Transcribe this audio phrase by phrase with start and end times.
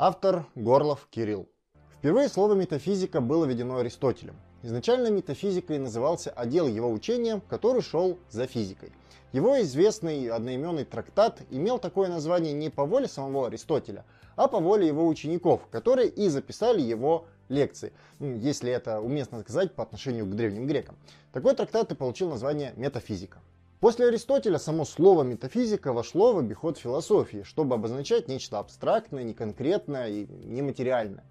[0.00, 1.48] Автор Горлов Кирилл.
[1.96, 4.36] Впервые слово метафизика было введено Аристотелем.
[4.62, 8.92] Изначально метафизикой назывался отдел его учения, который шел за физикой.
[9.32, 14.04] Его известный одноименный трактат имел такое название не по воле самого Аристотеля,
[14.36, 19.82] а по воле его учеников, которые и записали его лекции, если это уместно сказать по
[19.82, 20.96] отношению к древним грекам.
[21.32, 23.40] Такой трактат и получил название «Метафизика».
[23.80, 30.26] После Аристотеля само слово метафизика вошло в обиход философии, чтобы обозначать нечто абстрактное, неконкретное и
[30.26, 31.22] нематериальное.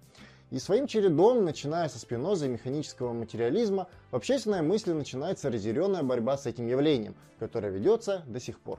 [0.50, 6.38] И своим чередом, начиная со спиноза и механического материализма, в общественной мысли начинается разъяренная борьба
[6.38, 8.78] с этим явлением, которая ведется до сих пор.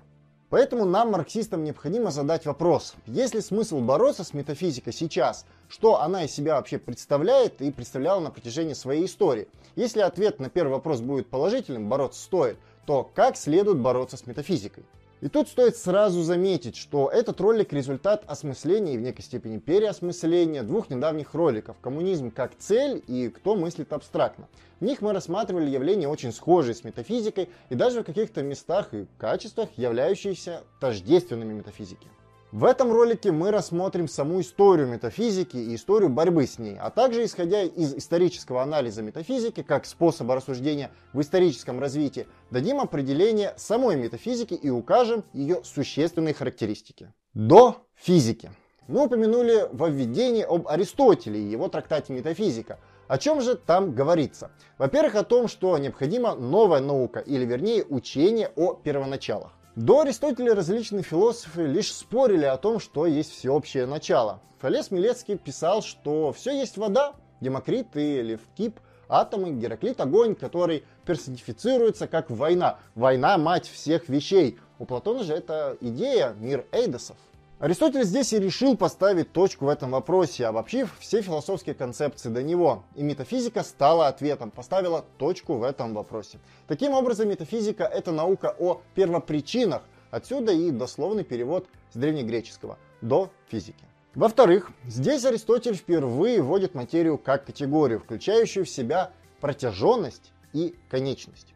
[0.50, 6.24] Поэтому нам, марксистам, необходимо задать вопрос, есть ли смысл бороться с метафизикой сейчас, что она
[6.24, 9.48] из себя вообще представляет и представляла на протяжении своей истории.
[9.76, 12.58] Если ответ на первый вопрос будет положительным, бороться стоит,
[12.90, 14.84] то как следует бороться с метафизикой.
[15.22, 20.64] И тут стоит сразу заметить, что этот ролик результат осмысления и в некой степени переосмысления
[20.64, 24.48] двух недавних роликов «Коммунизм как цель» и «Кто мыслит абстрактно».
[24.80, 29.06] В них мы рассматривали явления очень схожие с метафизикой и даже в каких-то местах и
[29.20, 32.08] качествах являющиеся тождественными метафизике.
[32.52, 37.24] В этом ролике мы рассмотрим саму историю метафизики и историю борьбы с ней, а также
[37.24, 44.56] исходя из исторического анализа метафизики как способа рассуждения в историческом развитии, дадим определение самой метафизики
[44.56, 47.14] и укажем ее существенные характеристики.
[47.36, 48.50] До физики.
[48.88, 54.50] Мы упомянули во введении об Аристотеле и его трактате «Метафизика», о чем же там говорится?
[54.80, 59.52] Во-первых, о том, что необходима новая наука, или вернее учение о первоначалах.
[59.76, 64.42] До Аристотеля различные философы лишь спорили о том, что есть всеобщее начало.
[64.60, 72.08] Фалес Милецкий писал, что все есть вода, Демокрит и Левкип– атомы, Гераклит– огонь, который персонифицируется
[72.08, 72.80] как война.
[72.96, 74.60] Война– мать всех вещей.
[74.80, 77.18] У Платона же это идея, мир эйдосов.
[77.60, 82.84] Аристотель здесь и решил поставить точку в этом вопросе, обобщив все философские концепции до него.
[82.96, 86.40] И метафизика стала ответом, поставила точку в этом вопросе.
[86.70, 93.84] Таким образом, метафизика– это наука о первопричинах, отсюда и дословный перевод с древнегреческого «до физики».
[94.16, 99.12] Во-вторых, здесь Аристотель впервые вводит материю как категорию, включающую в себя
[99.42, 101.54] протяженность и конечность.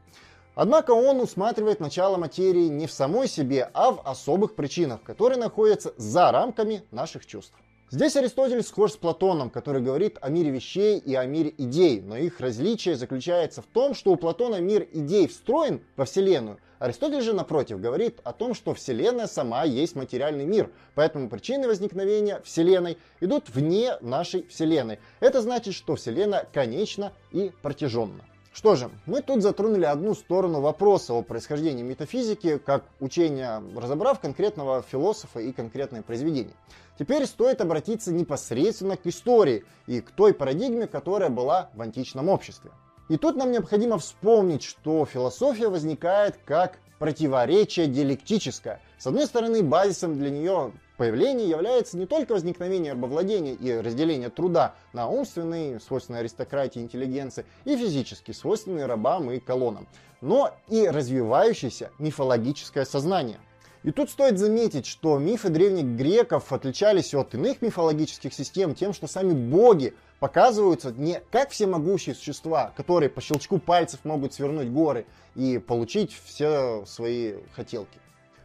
[0.55, 5.93] Однако он усматривает начало материи не в самой себе, а в особых причинах, которые находятся
[5.97, 7.53] за рамками наших чувств.
[7.89, 12.17] Здесь Аристотель схож с Платоном, который говорит о мире вещей и о мире идей, но
[12.17, 17.31] их различие заключается в том, что у Платона мир идей встроен во Вселенную, Аристотель же,
[17.31, 23.47] напротив, говорит о том, что Вселенная сама есть материальный мир, поэтому причины возникновения Вселенной идут
[23.47, 24.99] вне нашей Вселенной.
[25.21, 28.25] Это значит, что Вселенная конечна и протяженна.
[28.53, 34.83] Что же, мы тут затронули одну сторону вопроса о происхождении метафизики, как учения, разобрав конкретного
[34.83, 36.53] философа и конкретное произведение.
[36.99, 42.69] Теперь стоит обратиться непосредственно к истории и к той парадигме, которая была в античном обществе.
[43.09, 48.79] И тут нам необходимо вспомнить, что философия возникает как противоречие диалектическое.
[48.99, 54.75] С одной стороны, базисом для нее появления является не только возникновение рабовладения и разделение труда
[54.93, 59.87] на умственные, свойственные аристократии интеллигенции, и физически, свойственные рабам и колоннам,
[60.21, 63.39] но и развивающееся мифологическое сознание.
[63.83, 69.07] И тут стоит заметить, что мифы древних греков отличались от иных мифологических систем тем, что
[69.07, 75.05] сами боги показываются не как всемогущие существа, которые по щелчку пальцев могут свернуть горы
[75.35, 78.02] и получить все свои хотелки.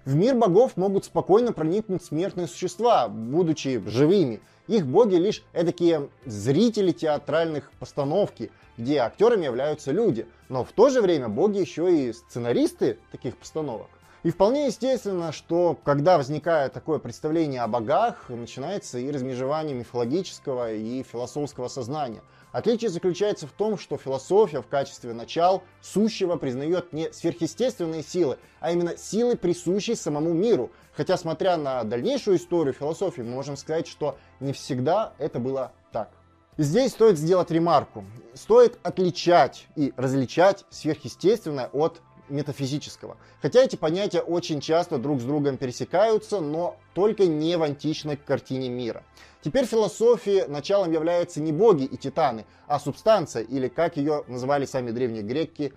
[0.08, 4.40] В мир богов могут спокойно проникнуть смертные существа, будучи живыми.
[4.66, 10.26] Их боги лишь эдакие зрители театральных постановки, где актерами являются люди.
[10.48, 13.88] Но в то же время боги еще и сценаристы таких постановок.
[14.24, 21.04] И вполне естественно, что когда возникает такое представление о богах, начинается и размежевание мифологического и
[21.04, 22.20] философского сознания.
[22.50, 28.72] Отличие заключается в том, что философия в качестве начал сущего признает не сверхъестественные силы, а
[28.72, 30.72] именно силы, присущие самому миру.
[30.96, 36.10] Хотя, смотря на дальнейшую историю философии, мы можем сказать, что не всегда это было так.
[36.56, 38.04] Здесь стоит сделать ремарку.
[38.34, 43.16] Стоит отличать и различать сверхъестественное от метафизического.
[43.40, 48.68] Хотя эти понятия очень часто друг с другом пересекаются, но только не в античной картине
[48.68, 49.02] мира.
[49.42, 54.90] Теперь философии началом являются не боги и титаны, а субстанция, или как ее называли сами
[54.90, 55.72] древние греки,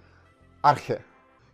[0.61, 1.03] архе.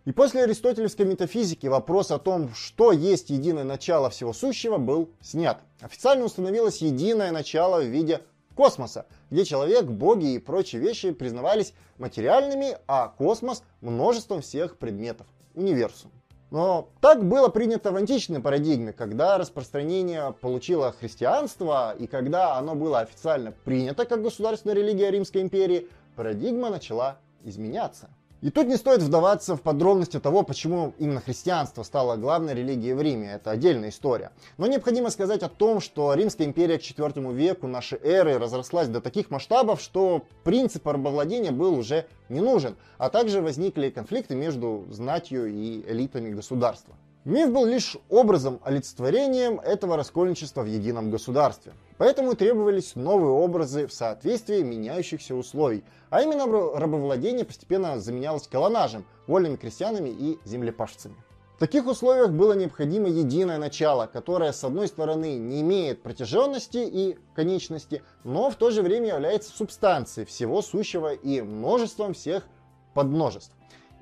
[0.04, 5.60] И после аристотелевской метафизики вопрос о том, что есть единое начало всего сущего, был снят.
[5.82, 8.22] Официально установилось единое начало в виде
[8.58, 15.28] космоса, где человек, боги и прочие вещи признавались материальными, а космос множеством всех предметов.
[15.54, 16.10] Универсум.
[16.50, 22.98] Но так было принято в античной парадигме, когда распространение получило христианство и когда оно было
[22.98, 28.10] официально принято как государственная религия Римской империи, парадигма начала изменяться.
[28.40, 33.02] И тут не стоит вдаваться в подробности того, почему именно христианство стало главной религией в
[33.02, 33.32] Риме.
[33.32, 34.30] Это отдельная история.
[34.58, 39.00] Но необходимо сказать о том, что Римская империя к IV веку нашей эры разрослась до
[39.00, 45.48] таких масштабов, что принцип рабовладения был уже не нужен, а также возникли конфликты между знатью
[45.48, 46.94] и элитами государства.
[47.28, 51.74] Миф был лишь образом, олицетворением этого раскольничества в едином государстве.
[51.98, 55.84] Поэтому требовались новые образы в соответствии меняющихся условий.
[56.08, 61.16] А именно рабовладение постепенно заменялось колонажем, вольными крестьянами и землепашцами.
[61.56, 67.18] В таких условиях было необходимо единое начало, которое с одной стороны не имеет протяженности и
[67.34, 72.44] конечности, но в то же время является субстанцией всего сущего и множеством всех
[72.94, 73.52] подмножеств.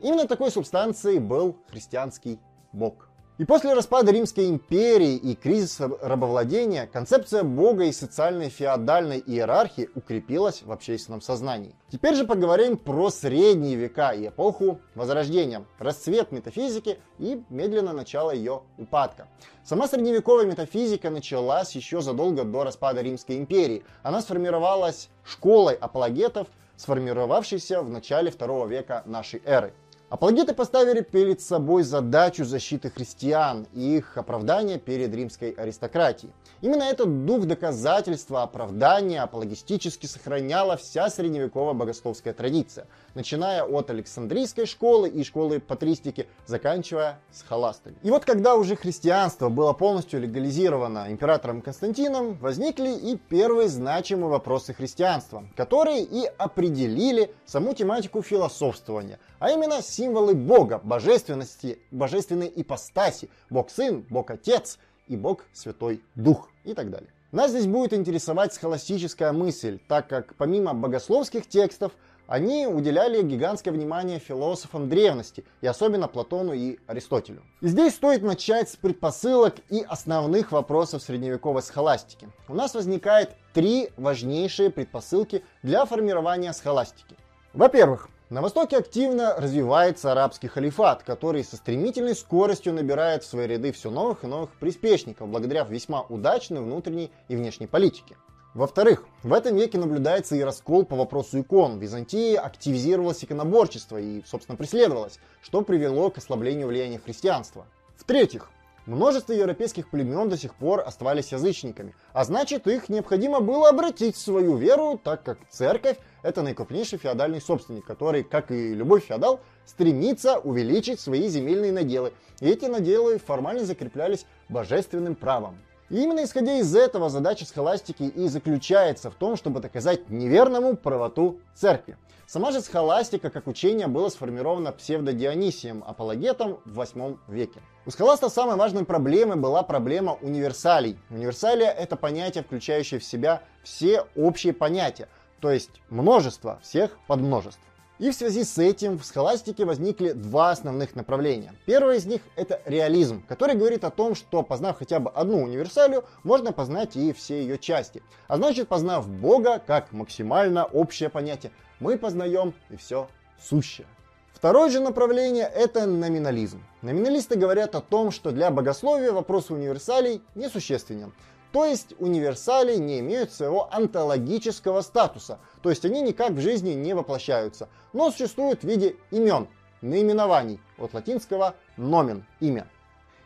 [0.00, 2.38] Именно такой субстанцией был христианский
[2.72, 3.05] Бог.
[3.38, 10.62] И после распада Римской империи и кризиса рабовладения концепция Бога и социальной феодальной иерархии укрепилась
[10.62, 11.74] в общественном сознании.
[11.92, 18.62] Теперь же поговорим про средние века и эпоху Возрождения, расцвет метафизики и медленно начало ее
[18.78, 19.28] упадка.
[19.64, 23.84] Сама средневековая метафизика началась еще задолго до распада Римской империи.
[24.02, 29.74] Она сформировалась школой апологетов, сформировавшейся в начале второго века нашей эры.
[30.08, 36.32] Апологеты поставили перед собой задачу защиты христиан и их оправдания перед римской аристократией.
[36.60, 45.08] Именно этот дух доказательства оправдания апологистически сохраняла вся средневековая богословская традиция, начиная от Александрийской школы
[45.08, 47.96] и школы патристики, заканчивая схоластами.
[48.04, 54.72] И вот когда уже христианство было полностью легализировано императором Константином, возникли и первые значимые вопросы
[54.72, 63.70] христианства, которые и определили саму тематику философствования, а именно символы Бога, божественности, божественной ипостаси, Бог
[63.70, 64.78] Сын, Бог Отец
[65.08, 67.08] и Бог Святой Дух и так далее.
[67.32, 71.92] Нас здесь будет интересовать схоластическая мысль, так как помимо богословских текстов,
[72.26, 77.42] они уделяли гигантское внимание философам древности, и особенно Платону и Аристотелю.
[77.60, 82.28] И здесь стоит начать с предпосылок и основных вопросов средневековой схоластики.
[82.48, 87.16] У нас возникает три важнейшие предпосылки для формирования схоластики.
[87.52, 93.70] Во-первых, на Востоке активно развивается арабский халифат, который со стремительной скоростью набирает в свои ряды
[93.70, 98.16] все новых и новых приспешников, благодаря весьма удачной внутренней и внешней политике.
[98.52, 101.78] Во-вторых, в этом веке наблюдается и раскол по вопросу икон.
[101.78, 107.66] В Византии активизировалось иконоборчество и, собственно, преследовалось, что привело к ослаблению влияния христианства.
[107.96, 108.50] В-третьих,
[108.86, 114.20] Множество европейских племен до сих пор оставались язычниками, а значит их необходимо было обратить в
[114.20, 115.96] свою веру, так как церковь
[116.26, 122.12] это наикрупнейший феодальный собственник, который, как и любой феодал, стремится увеличить свои земельные наделы.
[122.40, 125.56] И эти наделы формально закреплялись божественным правом.
[125.88, 131.38] И именно исходя из этого задача схоластики и заключается в том, чтобы доказать неверному правоту
[131.54, 131.96] церкви.
[132.26, 137.60] Сама же схоластика как учение было сформировано псевдодионисием, апологетом в 8 веке.
[137.86, 140.98] У схоласта самой важной проблемой была проблема универсалей.
[141.08, 145.08] Универсалия– это понятие, включающее в себя все общие понятия,
[145.40, 147.60] то есть множество всех подмножеств.
[147.98, 151.54] И в связи с этим в схоластике возникли два основных направления.
[151.64, 156.04] Первое из них это реализм, который говорит о том, что познав хотя бы одну универсалию,
[156.22, 158.02] можно познать и все ее части.
[158.28, 163.08] А значит, познав Бога как максимально общее понятие, мы познаем и все
[163.40, 163.86] сущее.
[164.34, 166.62] Второе же направление– это номинализм.
[166.82, 171.14] Номиналисты говорят о том, что для богословия вопрос универсалей несущественен.
[171.56, 176.92] То есть универсали не имеют своего онтологического статуса, то есть они никак в жизни не
[176.92, 179.48] воплощаются, но существуют в виде имен,
[179.80, 182.68] наименований, от латинского nomen– имя.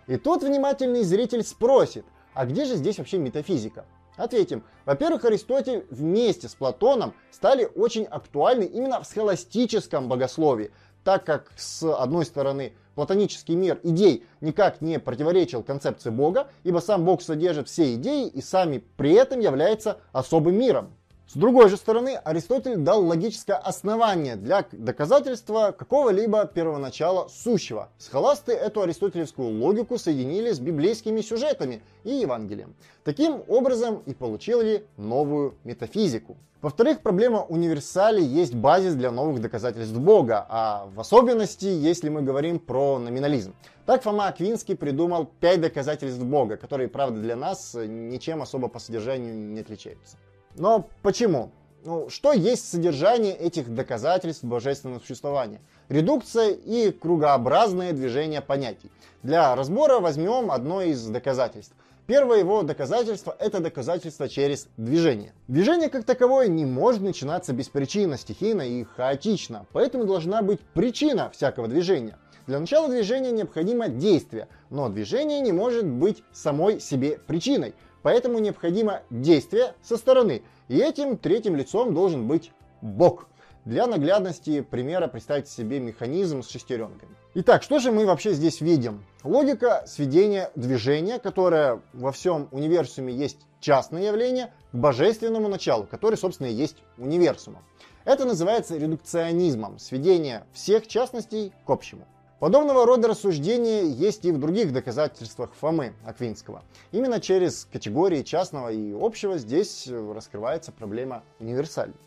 [0.06, 3.84] И тут внимательный зритель спросит, а где же здесь вообще метафизика?
[4.16, 4.62] Ответим.
[4.84, 10.70] Во-первых, Аристотель вместе с Платоном стали очень актуальны именно в схоластическом богословии,
[11.02, 17.06] так как с одной стороны платонический мир идей никак не противоречил концепции Бога, ибо сам
[17.06, 20.92] Бог содержит все идеи и сами при этом является особым миром.
[21.32, 27.88] С другой же стороны, Аристотель дал логическое основание для доказательства какого-либо первоначала сущего.
[27.98, 32.74] Схоласты эту аристотелевскую логику соединили с библейскими сюжетами и Евангелием.
[33.04, 36.36] Таким образом и получили новую метафизику.
[36.62, 42.58] Во-вторых, проблема универсалей есть базис для новых доказательств Бога, а в особенности, если мы говорим
[42.58, 43.54] про номинализм.
[43.86, 49.32] Так Фома Аквинский придумал пять доказательств Бога, которые, правда, для нас ничем особо по содержанию
[49.32, 50.16] не отличаются.
[50.54, 51.50] Но почему?
[51.84, 55.60] Ну, что есть содержание этих доказательств божественного существования?
[55.90, 58.90] редукция и кругообразное движение понятий.
[59.22, 61.74] Для разбора возьмем одно из доказательств.
[62.06, 65.32] Первое его доказательство– это доказательство через движение.
[65.48, 71.68] Движение как таковое не может начинаться беспричинно, стихийно и хаотично, поэтому должна быть причина всякого
[71.68, 72.18] движения.
[72.46, 79.02] Для начала движения необходимо действие, но движение не может быть самой себе причиной, поэтому необходимо
[79.10, 83.26] действие со стороны, и этим третьим лицом должен быть Бог.
[83.64, 87.14] Для наглядности примера представьте себе механизм с шестеренками.
[87.34, 89.04] Итак, что же мы вообще здесь видим?
[89.22, 96.46] Логика сведения движения, которое во всем универсуме есть частное явление, к божественному началу, который, собственно,
[96.46, 97.62] и есть универсумом.
[98.04, 102.06] Это называется редукционизмом, сведение всех частностей к общему.
[102.40, 106.62] Подобного рода рассуждения есть и в других доказательствах Фомы Аквинского.
[106.90, 111.98] Именно через категории частного и общего здесь раскрывается проблема универсальной.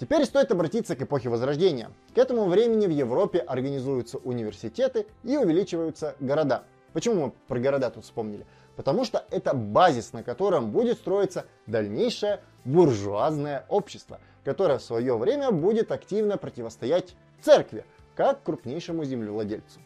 [0.00, 1.92] Теперь стоит обратиться к эпохе Возрождения.
[2.12, 6.64] К этому времени в Европе организуются университеты и увеличиваются города.
[6.92, 8.46] Почему мы про города тут вспомнили?
[8.74, 15.52] Потому что это базис, на котором будет строиться дальнейшее буржуазное общество, которое в свое время
[15.52, 17.84] будет активно противостоять церкви,
[18.18, 19.78] как крупнейшему землевладельцу.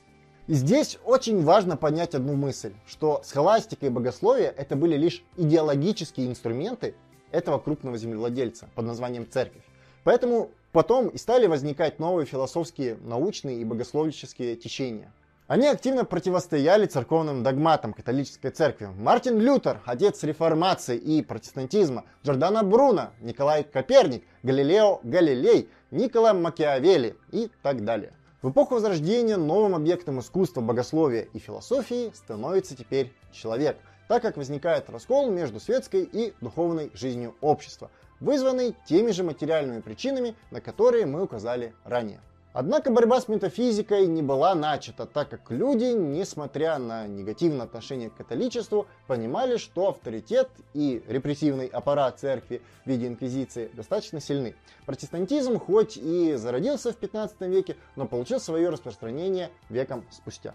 [0.46, 6.28] И здесь очень важно понять одну мысль, что схоластика и богословие это были лишь идеологические
[6.28, 6.94] инструменты
[7.30, 9.60] этого крупного землевладельца под названием церковь.
[10.02, 15.12] Поэтому потом и стали возникать новые философские, научные и богословические течения.
[15.46, 18.88] Они активно противостояли церковным догматам католической церкви.
[18.96, 27.50] Мартин Лютер, отец реформации и протестантизма, Джордано Бруно, Николай Коперник, Галилео Галилей, Николай Макиавелли и
[27.62, 28.14] так далее.
[28.42, 34.90] В эпоху Возрождения новым объектом искусства, богословия и философии становится теперь человек, так как возникает
[34.90, 37.88] раскол между светской и духовной жизнью общества–
[38.20, 42.20] вызванный теми же материальными причинами, на которые мы указали ранее.
[42.54, 48.16] Однако борьба с метафизикой не была начата, так как люди, несмотря на негативное отношение к
[48.16, 54.54] католичеству, понимали, что авторитет и репрессивный аппарат церкви в виде инквизиции достаточно сильны.
[54.84, 60.54] Протестантизм хоть и зародился в 15 веке, но получил свое распространение веком спустя.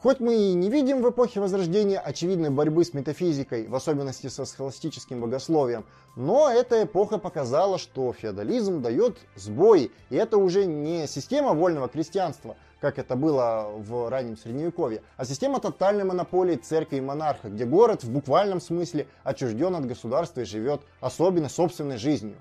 [0.00, 4.44] Хоть мы и не видим в эпохе Возрождения очевидной борьбы с метафизикой, в особенности со
[4.44, 11.52] схоластическим богословием, но эта эпоха показала, что феодализм дает сбои, и это уже не система
[11.52, 17.48] вольного крестьянства, как это было в раннем средневековье, а система тотальной монополии церкви и монарха,
[17.48, 22.36] где город в буквальном смысле отчужден от государства и живет особенно собственной жизнью.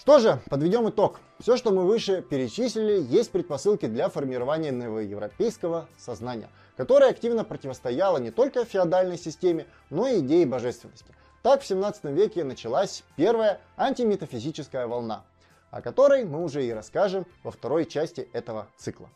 [0.00, 1.20] Что же, подведем итог.
[1.40, 6.48] Все, что мы выше перечислили, есть предпосылки для формирования новоевропейского сознания,
[6.80, 11.14] которое активно противостояло не только феодальной системе, но и идее божественности.
[11.42, 15.26] Так в 17 веке началась первая антиметафизическая волна,
[15.70, 19.10] о которой мы уже и расскажем во второй части этого цикла.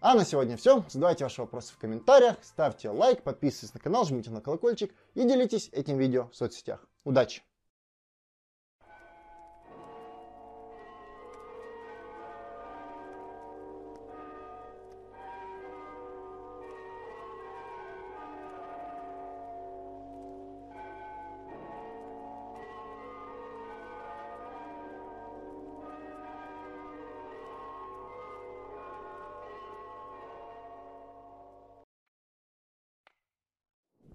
[0.00, 0.84] А на сегодня все.
[0.88, 5.70] Задавайте ваши вопросы в комментариях, ставьте лайк, подписывайтесь на канал, жмите на колокольчик и делитесь
[5.72, 6.86] этим видео в соцсетях.
[7.02, 7.42] Удачи!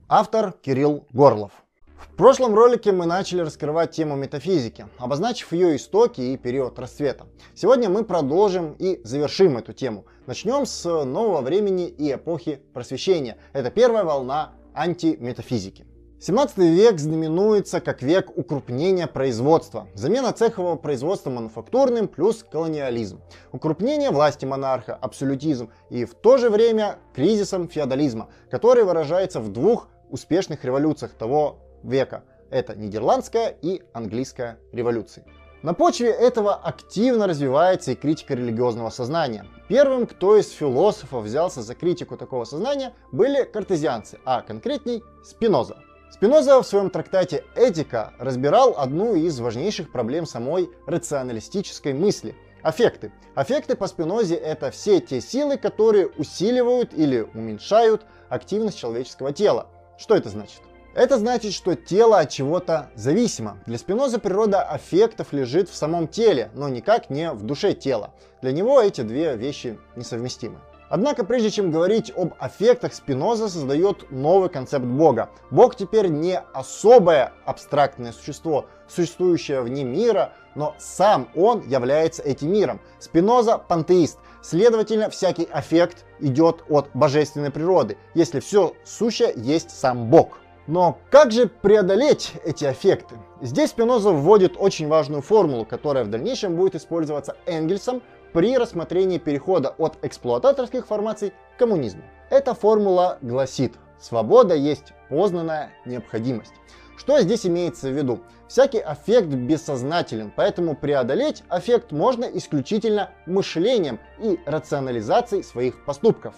[0.10, 1.52] Автор Кирилл Горлов.
[1.98, 7.26] В прошлом ролике мы начали раскрывать тему метафизики, обозначив ее истоки и период расцвета.
[7.54, 10.06] Сегодня мы продолжим и завершим эту тему.
[10.26, 13.36] Начнем с нового времени и эпохи просвещения.
[13.52, 15.86] Это первая волна антиметафизики.
[16.22, 23.22] 17 век знаменуется как век укрупнения производства, замена цехового производства мануфактурным плюс колониализм,
[23.52, 29.90] укрупнение власти монарха, абсолютизм и в то же время кризисом феодализма, который выражается в двух
[30.10, 32.24] успешных революциях того века.
[32.50, 35.26] Это Нидерландская и Английская революции.
[35.64, 39.46] На почве этого активно развивается и критика религиозного сознания.
[39.68, 45.78] Первым, кто из философов взялся за критику такого сознания, были картезианцы, а конкретней Спиноза.
[46.10, 53.12] Спиноза в своем трактате «Этика» разбирал одну из важнейших проблем самой рационалистической мысли– аффекты.
[53.36, 59.68] Аффекты по Спинозе– это все те силы, которые усиливают или уменьшают активность человеческого тела.
[59.98, 60.62] Что это значит?
[60.94, 63.58] Это значит, что тело от чего-то зависимо.
[63.66, 68.12] Для Спиноза природа аффектов лежит в самом теле, но никак не в душе тела.
[68.42, 70.60] Для него эти две вещи несовместимы.
[70.90, 75.30] Однако, прежде чем говорить об аффектах, Спиноза создает новый концепт Бога.
[75.52, 82.80] Бог теперь не особое абстрактное существо, существующее вне мира, но сам он является этим миром.
[83.00, 84.18] Спиноза пантеист.
[84.42, 90.40] Следовательно, всякий аффект идет от божественной природы, если все сущее есть сам Бог.
[90.68, 93.16] Но как же преодолеть эти аффекты?
[93.42, 98.02] Здесь Спиноза вводит очень важную формулу, которая в дальнейшем будет использоваться Энгельсом
[98.34, 102.04] при рассмотрении перехода от эксплуататорских формаций к коммунизму.
[102.30, 106.54] Эта формула гласит, свобода есть познанная необходимость.
[106.98, 108.20] Что здесь имеется в виду?
[108.48, 116.34] Всякий аффект бессознателен, поэтому преодолеть аффект можно исключительно мышлением и рационализацией своих поступков.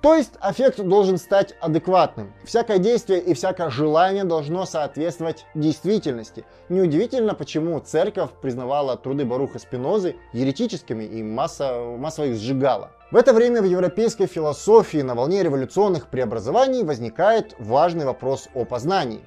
[0.00, 2.32] То есть аффект должен стать адекватным.
[2.44, 6.44] Всякое действие и всякое желание должно соответствовать действительности.
[6.68, 12.90] Неудивительно, почему церковь признавала труды Баруха Спинозы еретическими и масса, масса их сжигала.
[13.12, 19.20] В это время в европейской философии на волне революционных преобразований возникает важный вопрос о познании.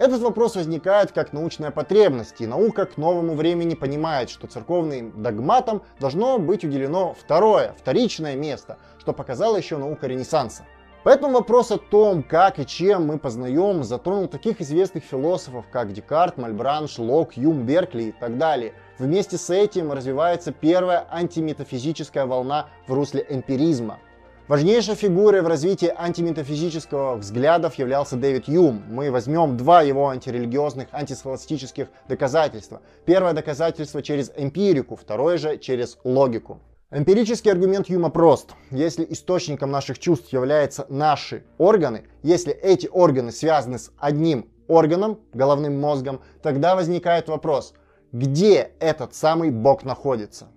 [0.00, 5.82] Этот вопрос возникает как научная потребность, и наука к новому времени понимает, что церковным догматам
[6.00, 10.64] должно быть уделено второе, вторичное место, что показала еще наука Ренессанса.
[11.04, 16.38] Поэтому вопрос о том, как и чем мы познаем, затронул таких известных философов, как Декарт,
[16.38, 18.72] Мальбранш, Лок, Юм, Беркли и так далее.
[18.98, 23.98] Вместе с этим развивается первая антиметафизическая волна в русле эмпиризма–
[24.50, 28.82] Важнейшей фигурой в развитии антиметафизического взглядов являлся Дэвид Юм.
[28.88, 32.80] Мы возьмем два его антирелигиозных, антисхоластических доказательства.
[33.04, 36.58] Первое доказательство через эмпирику, второе же через логику.
[36.90, 38.56] Эмпирический аргумент Юма прост.
[38.72, 45.80] Если источником наших чувств являются наши органы, если эти органы связаны с одним органом, головным
[45.80, 47.72] мозгом, тогда возникает вопрос,
[48.10, 50.48] где этот самый Бог находится?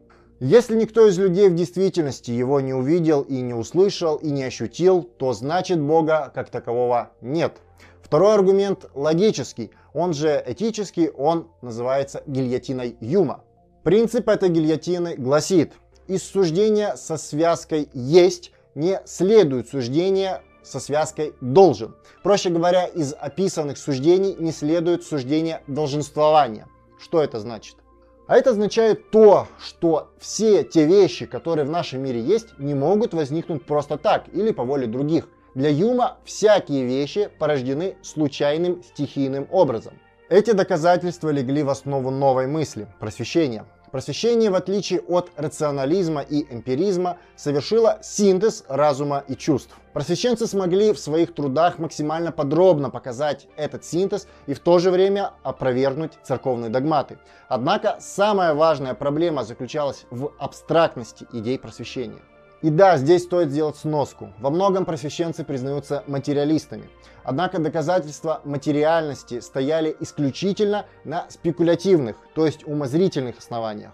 [0.45, 5.03] Если никто из людей в действительности его не увидел и не услышал и не ощутил,
[5.03, 7.61] то значит Бога как такового нет.
[8.01, 13.45] Второй аргумент логический, он же этический, он называется гильотиной Юма.
[13.83, 15.71] Принцип этой гильотины гласит,
[16.07, 21.95] из суждения со связкой «есть» не следует суждение со связкой «должен».
[22.21, 26.67] Проще говоря, из описанных суждений не следует суждение долженствования.
[26.99, 27.77] Что это значит?
[28.25, 33.13] А это означает то, что все те вещи, которые в нашем мире есть, не могут
[33.13, 35.27] возникнуть просто так или по воле других.
[35.55, 39.93] Для Юма всякие вещи порождены случайным стихийным образом.
[40.29, 43.65] Эти доказательства легли в основу новой мысли– просвещения.
[43.93, 49.77] Просвещение, в отличие от рационализма и эмпиризма, совершило синтез разума и чувств.
[49.93, 55.33] Просвещенцы смогли в своих трудах максимально подробно показать этот синтез и в то же время
[55.43, 57.19] опровергнуть церковные догматы.
[57.47, 62.23] Однако самая важная проблема заключалась в абстрактности идей просвещения.
[62.63, 64.29] И да, здесь стоит сделать сноску.
[64.39, 66.89] Во многом просвещенцы признаются материалистами.
[67.25, 73.91] Однако доказательства материальности стояли исключительно на спекулятивных, то есть умозрительных основаниях.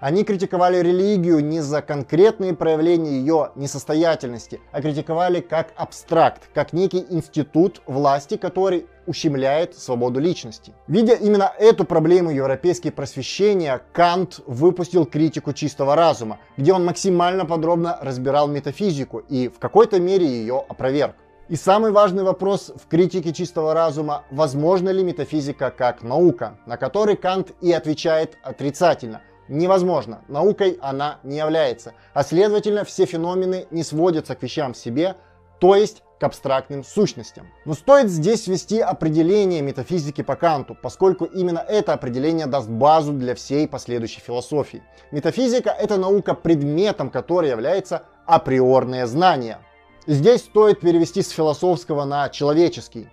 [0.00, 7.04] Они критиковали религию не за конкретные проявления ее несостоятельности, а критиковали как абстракт, как некий
[7.10, 10.72] институт власти, который ущемляет свободу личности.
[10.86, 17.98] Видя именно эту проблему европейские просвещения, Кант выпустил критику чистого разума, где он максимально подробно
[18.00, 21.16] разбирал метафизику и в какой-то мере ее опроверг.
[21.48, 27.16] И самый важный вопрос в критике чистого разума, возможно ли метафизика как наука, на который
[27.16, 30.22] Кант и отвечает отрицательно невозможно.
[30.28, 31.94] Наукой она не является.
[32.14, 35.16] А следовательно, все феномены не сводятся к вещам в себе,
[35.60, 37.46] то есть к абстрактным сущностям.
[37.64, 43.34] Но стоит здесь ввести определение метафизики по Канту, поскольку именно это определение даст базу для
[43.34, 44.82] всей последующей философии.
[45.12, 49.58] Метафизика— это наука, предметом которой является априорное знание.
[50.06, 53.08] Здесь стоит перевести с философского на человеческий.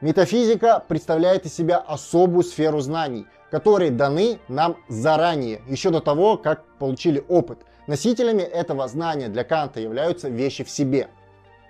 [0.00, 6.64] Метафизика представляет из себя особую сферу знаний, которые даны нам заранее, еще до того, как
[6.78, 7.58] получили опыт.
[7.86, 11.08] Носителями этого знания для Канта являются вещи в себе.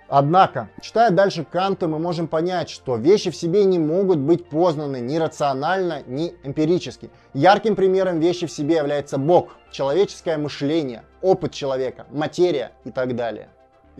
[0.07, 4.99] Однако, читая дальше Канта, мы можем понять, что вещи в себе не могут быть познаны
[4.99, 7.09] ни рационально, ни эмпирически.
[7.33, 13.47] Ярким примером вещи в себе является Бог, человеческое мышление, опыт человека, материя и так далее.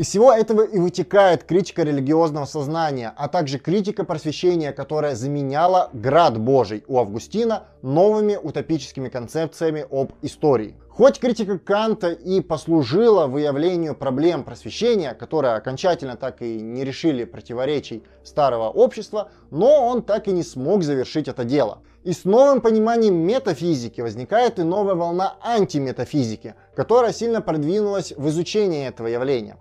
[0.02, 6.40] Из всего этого и вытекает критика религиозного сознания, а также критика просвещения, которая заменяла град
[6.40, 10.74] Божий у Августина новыми утопическими концепциями об истории.
[10.90, 18.02] Хоть критика Канта и послужила выявлению проблем просвещения, которые окончательно так и не решили противоречий
[18.24, 21.84] старого общества, но он так и не смог завершить это дело.
[22.04, 28.88] И с новым пониманием метафизики возникает и новая волна антиметафизики, которая сильно продвинулась в изучении
[28.88, 29.58] этого явления.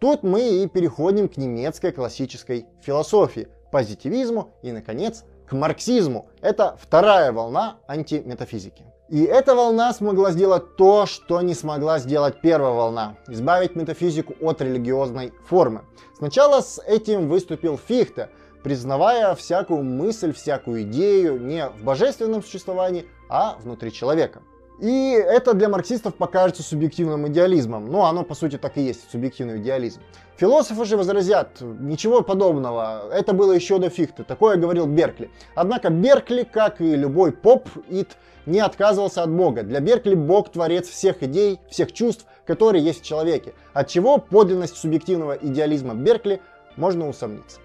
[0.00, 6.30] Тут мы и переходим к немецкой классической философии, позитивизму и, наконец, к марксизму.
[6.40, 8.86] Это вторая волна антиметафизики.
[9.10, 14.62] И эта волна смогла сделать то, что не смогла сделать первая волна– избавить метафизику от
[14.62, 15.82] религиозной формы.
[16.16, 18.30] Сначала с этим выступил Фихте,
[18.62, 24.40] признавая всякую мысль, всякую идею не в божественном существовании, а внутри человека.
[24.80, 27.86] И это для марксистов покажется субъективным идеализмом.
[27.86, 30.00] Ну, оно по сути так и есть, субъективный идеализм.
[30.36, 35.30] Философы же возразят, ничего подобного, это было еще до Фихте, такое говорил Беркли.
[35.54, 38.16] Однако Беркли, как и любой поп-ит,
[38.46, 39.64] не отказывался от Бога.
[39.64, 43.52] Для Беркли Бог творец всех идей, всех чувств, которые есть в человеке.
[43.74, 46.40] От чего подлинность субъективного идеализма Беркли
[46.76, 47.60] можно усомниться.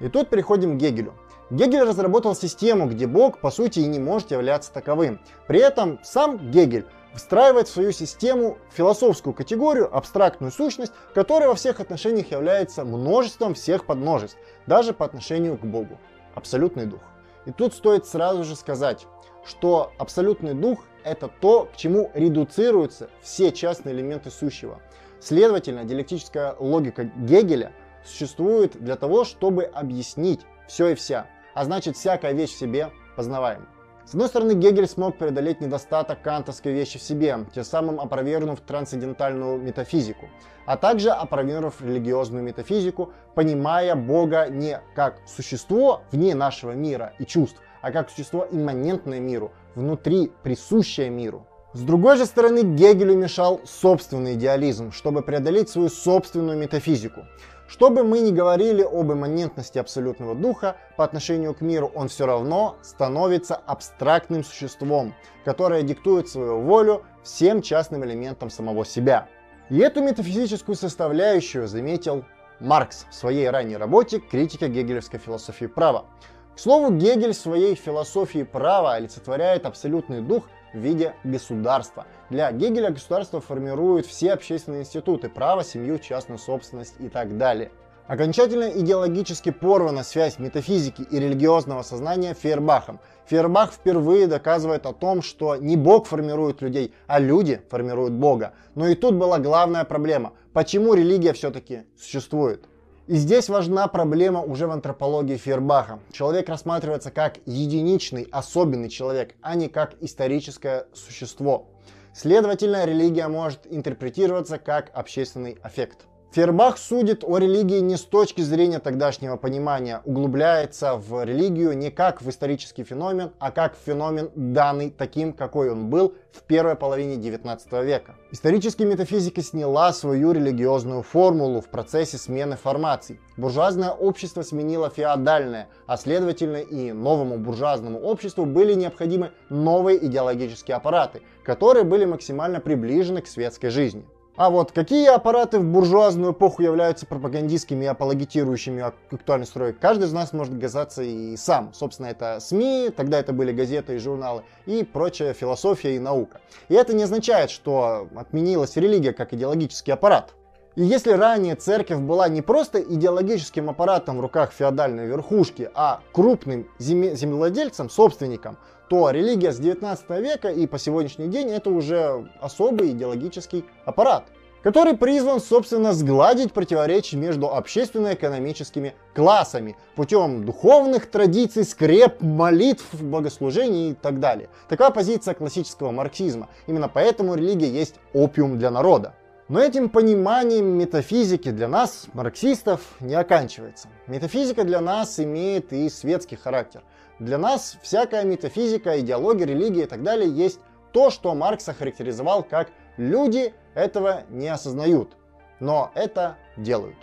[0.00, 1.14] И тут переходим к Гегелю.
[1.50, 5.20] Гегель разработал систему, где Бог по сути и не может являться таковым.
[5.46, 11.78] При этом сам Гегель встраивает в свою систему философскую категорию, абстрактную сущность, которая во всех
[11.78, 15.98] отношениях является множеством всех подмножеств, даже по отношению к Богу.
[16.34, 17.00] Абсолютный дух.
[17.46, 19.06] И тут стоит сразу же сказать,
[19.44, 24.80] что абсолютный дух это то, к чему редуцируются все частные элементы сущего.
[25.20, 27.72] Следовательно, диалектическая логика Гегеля
[28.04, 33.66] существует для того, чтобы объяснить все и вся а значит всякая вещь в себе познаваема.
[34.04, 39.58] С одной стороны, Гегель смог преодолеть недостаток кантовской вещи в себе, тем самым опровергнув трансцендентальную
[39.58, 40.28] метафизику,
[40.66, 47.60] а также опровергнув религиозную метафизику, понимая Бога не как существо вне нашего мира и чувств,
[47.80, 51.46] а как существо имманентное миру, внутри, присущее миру.
[51.72, 57.24] С другой же стороны, Гегелю мешал собственный идеализм, чтобы преодолеть свою собственную метафизику.
[57.68, 62.24] Что бы мы ни говорили об имманентности абсолютного духа по отношению к миру, он все
[62.24, 69.28] равно становится абстрактным существом, которое диктует свою волю всем частным элементам самого себя.
[69.68, 72.24] И эту метафизическую составляющую заметил
[72.60, 76.06] Маркс в своей ранней работе «Критика гегелевской философии права».
[76.54, 80.44] К слову, Гегель в своей философии права олицетворяет абсолютный дух
[80.76, 82.06] в виде государства.
[82.30, 87.70] Для Гегеля государство формирует все общественные институты, право, семью, частную собственность и так далее.
[88.06, 93.00] Окончательно идеологически порвана связь метафизики и религиозного сознания Фейербахом.
[93.26, 98.52] Фейербах впервые доказывает о том, что не Бог формирует людей, а люди формируют Бога.
[98.76, 100.34] Но и тут была главная проблема.
[100.52, 102.64] Почему религия все-таки существует?
[103.08, 106.00] И здесь важна проблема уже в антропологии Фейербаха.
[106.10, 111.68] Человек рассматривается как единичный, особенный человек, а не как историческое существо.
[112.12, 116.06] Следовательно, религия может интерпретироваться как общественный аффект.
[116.32, 122.20] Фербах судит о религии не с точки зрения тогдашнего понимания, углубляется в религию не как
[122.20, 127.72] в исторический феномен, а как феномен данный таким, какой он был в первой половине 19
[127.84, 128.16] века.
[128.32, 133.18] Исторически метафизика сняла свою религиозную формулу в процессе смены формаций.
[133.38, 141.22] Буржуазное общество сменило феодальное, а следовательно и новому буржуазному обществу были необходимы новые идеологические аппараты,
[141.44, 144.04] которые были максимально приближены к светской жизни.
[144.36, 150.12] А вот какие аппараты в буржуазную эпоху являются пропагандистскими и апологетирующими актуальный строй, каждый из
[150.12, 151.72] нас может газаться и сам.
[151.72, 156.42] Собственно, это СМИ, тогда это были газеты и журналы, и прочая философия и наука.
[156.68, 160.34] И это не означает, что отменилась религия как идеологический аппарат.
[160.74, 166.68] И если ранее церковь была не просто идеологическим аппаратом в руках феодальной верхушки, а крупным
[166.78, 173.64] землевладельцем, собственником, то религия с 19 века и по сегодняшний день это уже особый идеологический
[173.84, 174.24] аппарат,
[174.62, 183.94] который призван, собственно, сгладить противоречия между общественно-экономическими классами путем духовных традиций, скреп, молитв, богослужений и
[183.94, 184.48] так далее.
[184.68, 186.48] Такова позиция классического марксизма.
[186.66, 189.14] Именно поэтому религия есть опиум для народа.
[189.48, 193.86] Но этим пониманием метафизики для нас, марксистов, не оканчивается.
[194.08, 196.82] Метафизика для нас имеет и светский характер.
[197.18, 200.60] Для нас всякая метафизика, идеология, религия и так далее есть
[200.92, 205.16] то, что Маркс охарактеризовал как «люди этого не осознают,
[205.60, 206.96] но это делают».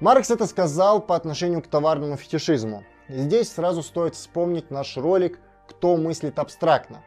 [0.00, 2.84] Маркс это сказал по отношению к товарному фетишизму.
[3.08, 7.02] Здесь сразу стоит вспомнить наш ролик «Кто мыслит абстрактно».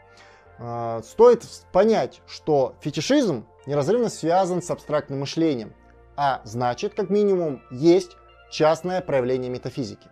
[0.57, 5.73] А, стоит понять, что фетишизм неразрывно связан с абстрактным мышлением,
[6.15, 8.15] а значит, как минимум, есть
[8.51, 10.10] частное проявление метафизики.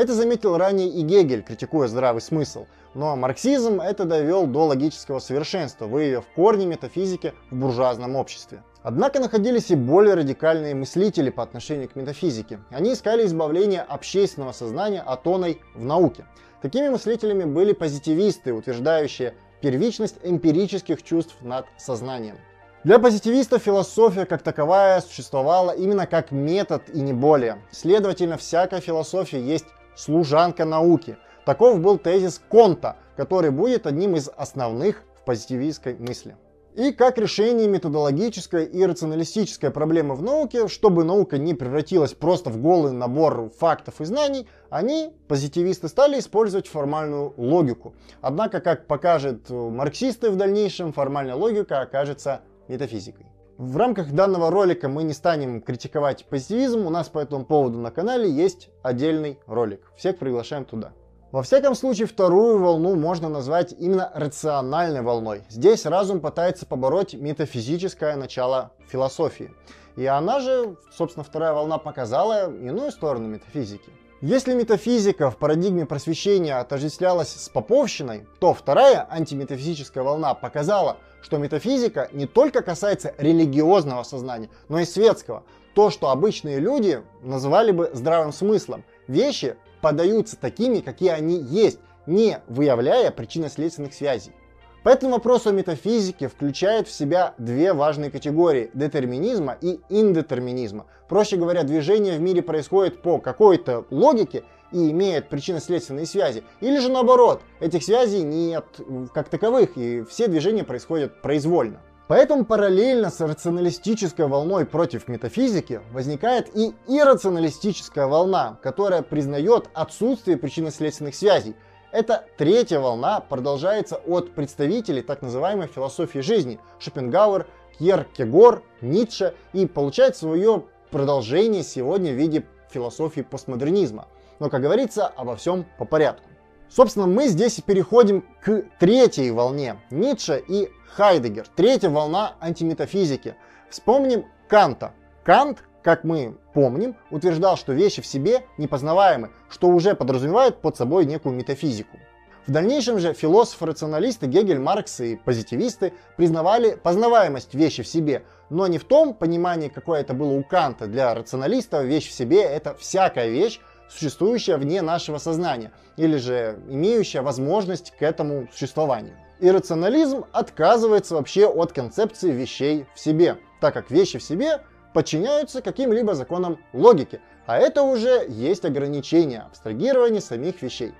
[0.00, 5.84] Это заметил ранее и Гегель, критикуя здравый смысл, но марксизм это довел до логического совершенства,
[5.84, 8.62] выявив корни метафизики в буржуазном обществе.
[8.82, 12.60] Однако находились и более радикальные мыслители по отношению к метафизике.
[12.70, 16.24] Они искали избавления общественного сознания от оной в науке.
[16.62, 22.38] Такими мыслителями были позитивисты, утверждающие первичность эмпирических чувств над сознанием.
[22.84, 27.58] Для позитивистов философия как таковая существовала именно как метод и не более.
[27.70, 31.16] Следовательно, всякая философия есть служанка науки.
[31.44, 36.36] Таков был тезис Конта, который будет одним из основных в позитивистской мысли.
[36.74, 42.58] И как решение методологической и рационалистической проблемы в науке, чтобы наука не превратилась просто в
[42.58, 47.94] голый набор фактов и знаний, они, позитивисты, стали использовать формальную логику.
[48.20, 53.26] Однако, как покажет марксисты в дальнейшем, формальная логика окажется метафизикой.
[53.60, 57.90] В рамках данного ролика мы не станем критиковать позитивизм, у нас по этому поводу на
[57.90, 59.82] канале есть отдельный ролик.
[59.98, 60.94] Всех приглашаем туда.
[61.30, 65.42] Во всяком случае, вторую волну можно назвать именно рациональной волной.
[65.50, 69.52] Здесь разум пытается побороть метафизическое начало философии.
[69.94, 73.92] И она же, собственно, вторая волна показала иную сторону метафизики.
[74.22, 82.10] Если метафизика в парадигме просвещения отождествлялась с поповщиной, то вторая антиметафизическая волна показала, что метафизика
[82.12, 85.44] не только касается религиозного сознания, но и светского.
[85.74, 88.84] То, что обычные люди называли бы здравым смыслом.
[89.08, 94.32] Вещи, подаются такими, какие они есть, не выявляя причинно-следственных связей.
[94.82, 100.86] Поэтому вопрос о метафизике включает в себя две важные категории– детерминизма и индетерминизма.
[101.06, 106.44] Проще говоря, движение в мире происходит по какой-то логике и имеет причинно-следственные связи.
[106.60, 108.64] Или же наоборот, этих связей нет
[109.12, 111.80] как таковых, и все движения происходят произвольно.
[112.08, 121.14] Поэтому параллельно с рационалистической волной против метафизики возникает и иррационалистическая волна, которая признает отсутствие причинно-следственных
[121.14, 121.54] связей.
[121.92, 127.48] Эта третья волна продолжается от представителей так называемой философии жизни Шопенгауэр,
[127.78, 134.06] Кьеркегор, Ницше и получает свое продолжение сегодня в виде философии постмодернизма.
[134.38, 136.28] Но, как говорится, обо всем по порядку.
[136.68, 141.48] Собственно, мы здесь и переходим к третьей волне Ницше и Хайдегер.
[141.56, 143.34] Третья волна антиметафизики.
[143.68, 144.92] Вспомним Канта.
[145.24, 151.06] Кант, как мы помним, утверждал, что вещи в себе непознаваемы, что уже подразумевает под собой
[151.06, 151.98] некую метафизику.
[152.46, 158.78] В дальнейшем же философы-рационалисты Гегель, Маркс и позитивисты признавали познаваемость вещи в себе, но не
[158.78, 160.86] в том понимании, какое это было у Канта.
[160.86, 167.20] Для рационалиста вещь в себе это всякая вещь, существующая вне нашего сознания, или же имеющая
[167.20, 169.14] возможность к этому существованию.
[169.38, 174.60] Иррационализм отказывается вообще от концепции вещей в себе, так как вещи в себе
[174.92, 180.94] подчиняются каким-либо законам логики, а это уже есть ограничение абстрагирования самих вещей.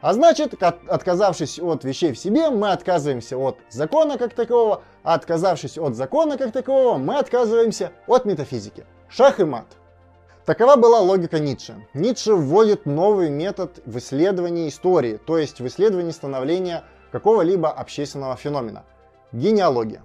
[0.00, 5.78] А значит, отказавшись от вещей в себе, мы отказываемся от закона как такового, а отказавшись
[5.78, 8.84] от закона как такового, мы отказываемся от метафизики.
[9.08, 9.66] Шах и мат.
[10.44, 11.74] Такова была логика Ницше.
[11.92, 18.84] Ницше вводит новый метод в исследовании истории, то есть в исследовании становления какого-либо общественного феномена.
[19.32, 20.02] Генеалогия.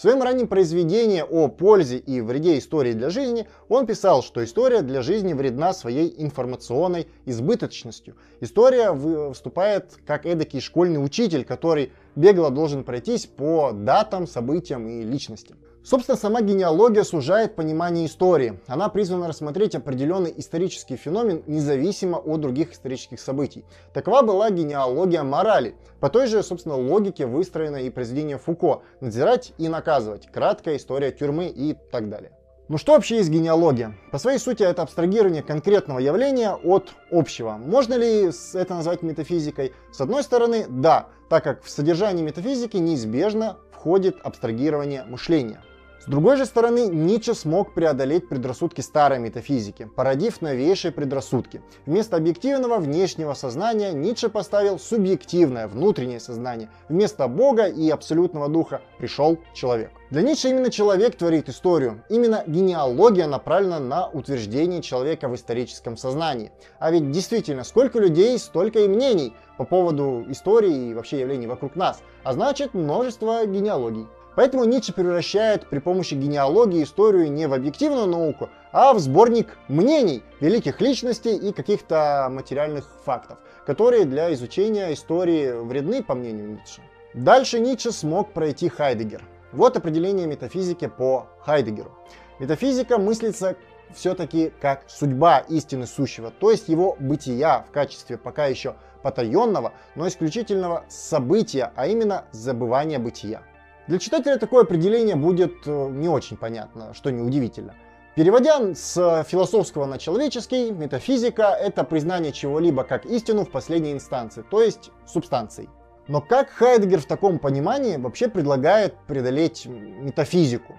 [0.00, 4.80] В своем раннем произведении о пользе и вреде истории для жизни он писал, что история
[4.80, 8.16] для жизни вредна своей информационной избыточностью.
[8.40, 15.58] История выступает как эдакий школьный учитель, который бегло должен пройтись по датам, событиям и личностям.
[15.82, 18.60] Собственно, сама генеалогия сужает понимание истории.
[18.66, 23.64] Она призвана рассмотреть определенный исторический феномен независимо от других исторических событий.
[23.94, 25.74] Такова была генеалогия морали.
[25.98, 31.46] По той же, собственно, логике выстроено и произведение Фуко «Надзирать и наказывать», краткая история тюрьмы
[31.46, 32.32] и так далее.
[32.68, 33.96] Ну что вообще есть генеалогия?
[34.12, 37.52] По своей сути это абстрагирование конкретного явления от общего.
[37.52, 39.72] Можно ли это назвать метафизикой?
[39.92, 45.62] С одной стороны, да, так как в содержании метафизики неизбежно входит абстрагирование мышления.
[46.00, 51.60] С другой же стороны, Ницше смог преодолеть предрассудки старой метафизики, породив новейшие предрассудки.
[51.84, 56.70] Вместо объективного внешнего сознания Ницше поставил субъективное внутреннее сознание.
[56.88, 59.90] Вместо Бога и абсолютного духа пришел человек.
[60.08, 62.02] Для Ницше именно человек творит историю.
[62.08, 66.50] Именно генеалогия направлена на утверждение человека в историческом сознании.
[66.78, 71.76] А ведь действительно, сколько людей, столько и мнений по поводу истории и вообще явлений вокруг
[71.76, 72.00] нас.
[72.24, 74.06] А значит, множество генеалогий.
[74.36, 80.22] Поэтому Ницше превращает при помощи генеалогии историю не в объективную науку, а в сборник мнений
[80.40, 86.82] великих личностей и каких-то материальных фактов, которые для изучения истории вредны, по мнению Ницше.
[87.14, 89.22] Дальше Ницше смог пройти Хайдегер.
[89.52, 91.90] Вот определение метафизики по Хайдегеру.
[92.38, 93.56] Метафизика мыслится
[93.94, 100.06] все-таки как судьба истины сущего, то есть его бытия в качестве пока еще потаенного, но
[100.06, 103.42] исключительного события, а именно забывания бытия.
[103.90, 107.74] Для читателя такое определение будет э, не очень понятно, что неудивительно.
[108.14, 114.62] Переводя с философского на человеческий, метафизика— это признание чего-либо как истину в последней инстанции, то
[114.62, 115.68] есть субстанцией.
[116.06, 120.76] Но как Хайдегер в таком понимании вообще предлагает преодолеть метафизику?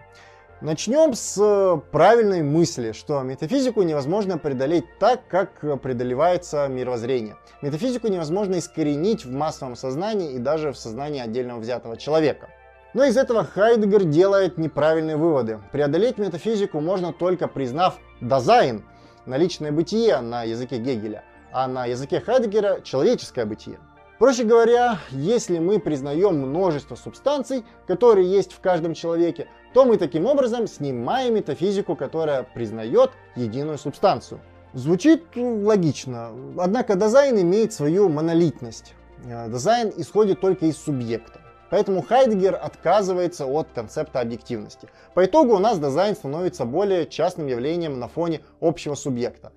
[0.62, 7.36] Начнем с э, правильной мысли, что метафизику невозможно преодолеть так, как преодолевается мировоззрение.
[7.62, 12.47] Метафизику невозможно искоренить в массовом сознании и даже в сознании отдельного взятого человека.
[12.93, 15.60] Но из этого Хайдегер делает неправильные выводы.
[15.71, 18.84] Преодолеть метафизику можно только признав дизайн,
[19.25, 21.23] наличное бытие на языке Гегеля,
[21.54, 23.80] а на языке Хайдегера человеческое бытие.
[24.19, 30.25] Проще говоря, если мы признаем множество субстанций, которые есть в каждом человеке, то мы таким
[30.25, 34.41] образом снимаем метафизику, которая признает единую субстанцию.
[34.73, 38.93] Звучит логично, однако дизайн имеет свою монолитность.
[39.25, 41.40] Э, дизайн исходит только из субъекта.
[41.72, 44.90] Поэтому Хайдегер отказывается от концепта объективности.
[45.14, 49.54] По итогу у нас дизайн становится более частным явлением на фоне общего субъекта.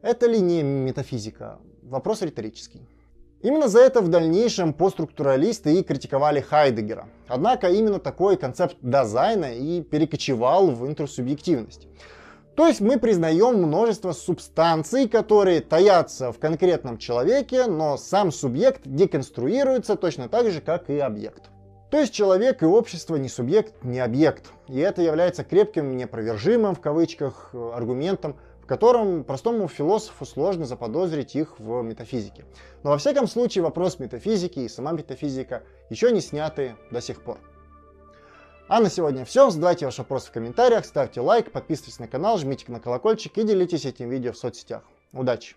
[0.00, 1.58] Это ли не метафизика?
[1.82, 2.88] Вопрос риторический.
[3.42, 7.06] Именно за это в дальнейшем постструктуралисты и критиковали Хайдегера.
[7.28, 11.86] Однако именно такой концепт дизайна и перекочевал в интерсубъективность.
[12.56, 19.96] То есть мы признаем множество субстанций, которые таятся в конкретном человеке, но сам субъект деконструируется
[19.96, 21.50] точно так же, как и объект.
[21.90, 24.52] То есть человек и общество не субъект, не объект.
[24.68, 28.36] И это является крепким, непровержимым в кавычках аргументом
[28.68, 32.44] котором простому философу сложно заподозрить их в метафизике.
[32.84, 37.38] Но во всяком случае вопрос метафизики и сама метафизика еще не сняты до сих пор.
[38.68, 39.48] А на сегодня все.
[39.48, 43.86] Задавайте ваши вопросы в комментариях, ставьте лайк, подписывайтесь на канал, жмите на колокольчик и делитесь
[43.86, 44.82] этим видео в соцсетях.
[45.12, 45.56] Удачи!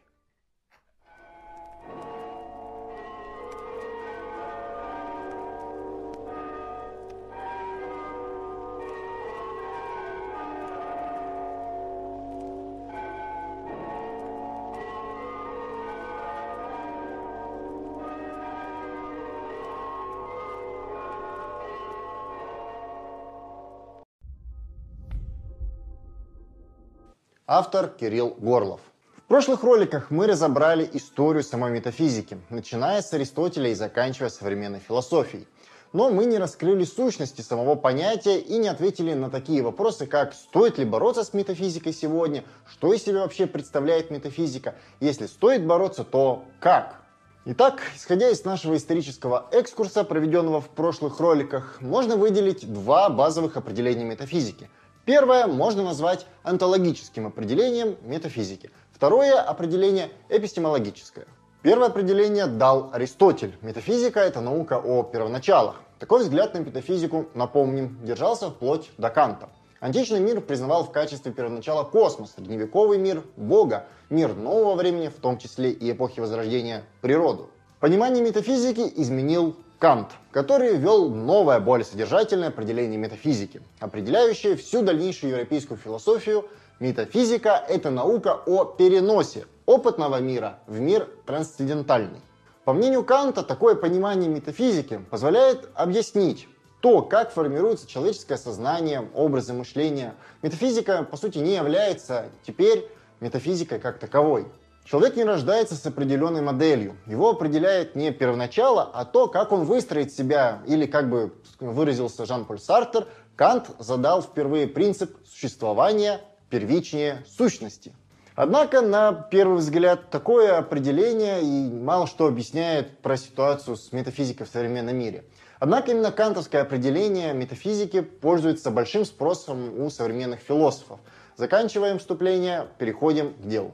[27.53, 28.79] Автор Кирилл Горлов.
[29.17, 35.49] В прошлых роликах мы разобрали историю самой метафизики, начиная с Аристотеля и заканчивая современной философией.
[35.91, 40.77] Но мы не раскрыли сущности самого понятия и не ответили на такие вопросы, как стоит
[40.77, 46.45] ли бороться с метафизикой сегодня, что из себя вообще представляет метафизика, если стоит бороться, то
[46.61, 47.01] как?
[47.43, 54.05] Итак, исходя из нашего исторического экскурса, проведенного в прошлых роликах, можно выделить два базовых определения
[54.05, 54.69] метафизики–
[55.05, 58.69] Первое можно назвать онтологическим определением метафизики.
[58.91, 61.25] Второе определение эпистемологическое.
[61.63, 63.57] Первое определение дал Аристотель.
[63.61, 65.81] Метафизика– это наука о первоначалах.
[65.97, 69.49] Такой взгляд на метафизику, напомним, держался вплоть до Канта.
[69.79, 75.39] Античный мир признавал в качестве первоначала космос, средневековый мир– Бога, мир нового времени, в том
[75.39, 77.49] числе и эпохи Возрождения– природу.
[77.79, 85.79] Понимание метафизики изменил Кант, который ввел новое, более содержательное определение метафизики, определяющее всю дальнейшую европейскую
[85.79, 86.47] философию.
[86.79, 92.21] Метафизика– это наука о переносе опытного мира в мир трансцендентальный.
[92.63, 96.47] По мнению Канта, такое понимание метафизики позволяет объяснить
[96.81, 100.13] то, как формируется человеческое сознание, образы мышления.
[100.43, 102.87] Метафизика, по сути, не является теперь
[103.19, 104.45] метафизикой как таковой.
[104.91, 106.97] Человек не рождается с определенной моделью.
[107.08, 112.60] Его определяет не первоначало, а то, как он выстроит себя, или, как бы выразился Жан-Поль
[112.60, 117.93] Сартер, Кант задал впервые принцип существования первичнее сущности.
[118.36, 124.49] Однако, на первый взгляд, такое определение и мало что объясняет про ситуацию с метафизикой в
[124.49, 125.23] современном мире.
[125.60, 130.99] Однако именно кантовское определение метафизики пользуется большим спросом у современных философов.
[131.38, 133.73] Заканчиваем вступление, переходим к делу.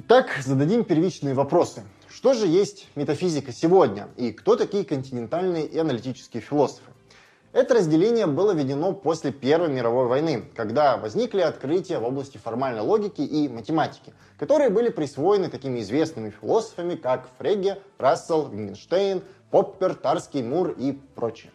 [0.00, 1.82] Итак, зададим первичные вопросы.
[2.08, 6.92] Что же есть метафизика сегодня и кто такие континентальные и аналитические философы?
[7.52, 13.22] Это разделение было введено после Первой мировой войны, когда возникли открытия в области формальной логики
[13.22, 20.76] и математики, которые были присвоены такими известными философами, как Фрегге, Рассел, Вингенштейн, Поппер, Тарский, Мур
[20.78, 21.50] и прочие.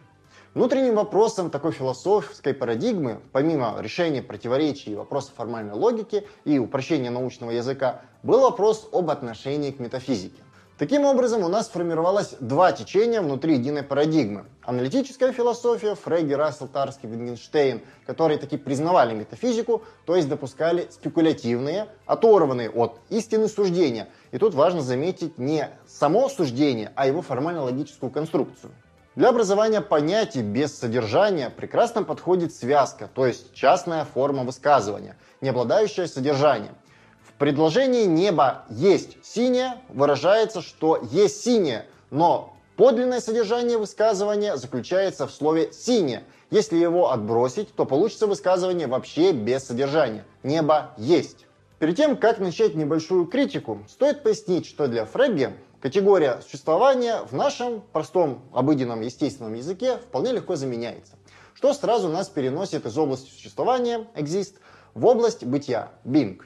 [0.54, 7.50] Внутренним вопросом такой философской парадигмы, помимо решения противоречий и вопросов формальной логики и упрощения научного
[7.50, 10.40] языка, был вопрос об отношении к метафизике.
[10.78, 14.44] Таким образом, у нас сформировалось два течения внутри единой парадигмы.
[14.62, 22.70] Аналитическая философия, Фрейги, Рассел, Тарский, Вингенштейн, которые таки признавали метафизику, то есть допускали спекулятивные, оторванные
[22.70, 24.08] от истины суждения.
[24.30, 28.70] И тут важно заметить не само суждение, а его формально-логическую конструкцию.
[29.14, 36.06] Для образования понятий без содержания прекрасно подходит связка, то есть частная форма высказывания, не обладающая
[36.06, 36.74] содержанием.
[37.22, 45.30] В предложении «небо есть синее» выражается, что есть синее, но Подлинное содержание высказывания заключается в
[45.30, 46.24] слове «синее».
[46.50, 50.24] Если его отбросить, то получится высказывание вообще без содержания.
[50.42, 51.46] Небо есть.
[51.78, 55.52] Перед тем, как начать небольшую критику, стоит пояснить, что для Фрегге
[55.84, 61.12] категория существования в нашем простом, обыденном, естественном языке вполне легко заменяется,
[61.52, 64.54] что сразу нас переносит из области существования, exist,
[64.94, 66.40] в область бытия, being.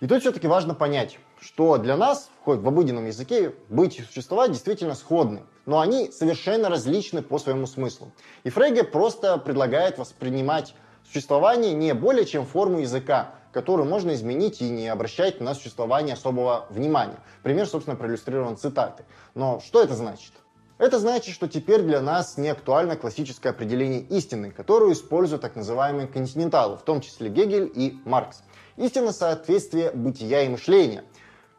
[0.00, 4.52] И тут все-таки важно понять, что для нас, хоть в обыденном языке, быть и существовать
[4.52, 8.12] действительно сходны, но они совершенно различны по своему смыслу.
[8.44, 10.74] И Фрейге просто предлагает воспринимать
[11.06, 16.66] существование не более чем форму языка, которую можно изменить и не обращать на существование особого
[16.70, 17.18] внимания.
[17.42, 19.04] Пример, собственно, проиллюстрирован цитатой.
[19.34, 20.32] Но что это значит?
[20.78, 26.08] Это значит, что теперь для нас не актуально классическое определение истины, которую используют так называемые
[26.08, 28.42] континенталы, в том числе Гегель и Маркс.
[28.76, 31.04] Истина соответствие бытия и мышления.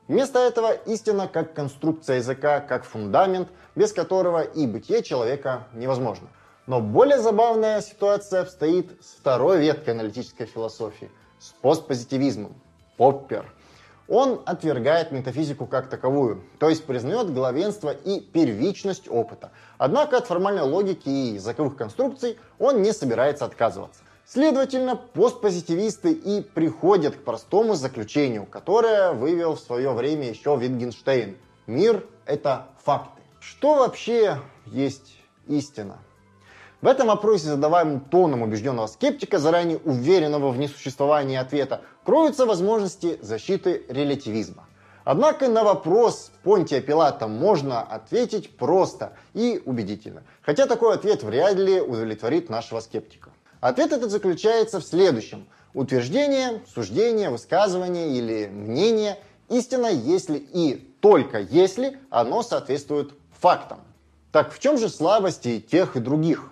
[0.10, 6.28] Вместо этого истина как конструкция языка, как фундамент, без которого и бытие человека невозможно.
[6.68, 11.10] Но более забавная ситуация обстоит с второй веткой аналитической философии,
[11.44, 12.54] с постпозитивизмом.
[12.96, 13.52] Поппер.
[14.08, 19.52] Он отвергает метафизику как таковую, то есть признает главенство и первичность опыта.
[19.78, 24.02] Однако от формальной логики и языковых конструкций он не собирается отказываться.
[24.26, 31.38] Следовательно, постпозитивисты и приходят к простому заключению, которое вывел в свое время еще Витгенштейн.
[31.68, 33.22] Мир– это факты.
[33.41, 35.18] Что вообще есть
[35.48, 35.98] истина?
[36.84, 43.86] В этом вопросе, задаваемым тоном убежденного скептика, заранее уверенного в несуществовании ответа, кроются возможности защиты
[43.88, 44.66] релятивизма.
[45.06, 50.24] Однако на вопрос Понтия Пилата можно ответить просто и убедительно.
[50.42, 53.30] Хотя такой ответ вряд ли удовлетворит нашего скептика.
[53.62, 55.48] Ответ этот заключается в следующем.
[55.74, 63.80] Утверждение, суждение, высказывание или мнение истина, если и только если оно соответствует фактам.
[64.34, 66.50] Так в чем же слабости тех и других?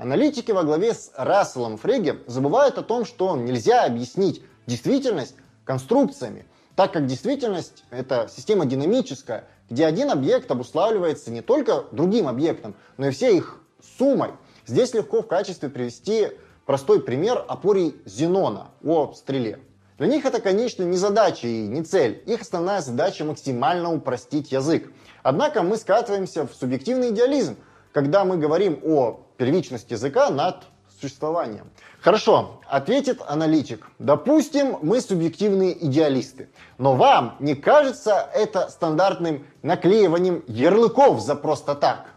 [0.00, 5.34] Аналитики во главе с Расселом Фреге забывают о том, что нельзя объяснить действительность
[5.66, 12.76] конструкциями, так как действительность– это система динамическая, где один объект обуславливается не только другим объектом,
[12.96, 13.60] но и всей их
[13.98, 14.30] суммой.
[14.66, 16.28] Здесь легко в качестве привести
[16.64, 19.58] Простой пример опорий Зенона о стреле.
[19.98, 22.22] Для них это, конечно, не задача и не цель.
[22.26, 24.92] Их основная задача максимально упростить язык.
[25.24, 27.56] Однако мы скатываемся в субъективный идеализм,
[27.92, 30.64] когда мы говорим о первичности языка над
[31.00, 31.70] существованием.
[32.02, 33.86] Хорошо, ответит аналитик.
[33.98, 36.50] Допустим, мы субъективные идеалисты.
[36.76, 42.10] Но вам не кажется это стандартным наклеиванием ярлыков за просто так?